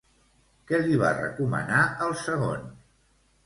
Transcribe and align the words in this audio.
Què 0.71 0.79
li 0.87 0.95
va 1.03 1.11
recomanar 1.19 1.85
al 2.09 2.17
segon? 2.25 2.69